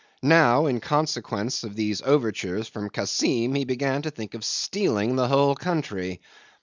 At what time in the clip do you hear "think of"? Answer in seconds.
4.09-4.43